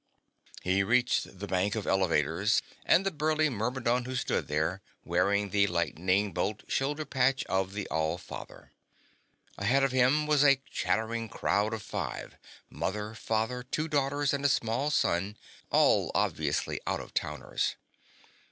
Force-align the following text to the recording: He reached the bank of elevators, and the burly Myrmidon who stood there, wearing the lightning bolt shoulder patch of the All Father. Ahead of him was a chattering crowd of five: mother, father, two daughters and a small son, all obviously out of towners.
He 0.63 0.81
reached 0.81 1.37
the 1.37 1.45
bank 1.45 1.75
of 1.75 1.85
elevators, 1.85 2.63
and 2.87 3.05
the 3.05 3.11
burly 3.11 3.49
Myrmidon 3.51 4.05
who 4.05 4.15
stood 4.15 4.47
there, 4.47 4.81
wearing 5.05 5.51
the 5.51 5.67
lightning 5.67 6.31
bolt 6.33 6.63
shoulder 6.67 7.05
patch 7.05 7.45
of 7.45 7.73
the 7.73 7.87
All 7.89 8.17
Father. 8.17 8.71
Ahead 9.59 9.83
of 9.83 9.91
him 9.91 10.25
was 10.25 10.43
a 10.43 10.59
chattering 10.71 11.29
crowd 11.29 11.71
of 11.71 11.83
five: 11.83 12.35
mother, 12.67 13.13
father, 13.13 13.61
two 13.61 13.87
daughters 13.87 14.33
and 14.33 14.43
a 14.43 14.49
small 14.49 14.89
son, 14.89 15.37
all 15.69 16.09
obviously 16.15 16.81
out 16.87 16.99
of 16.99 17.13
towners. 17.13 17.75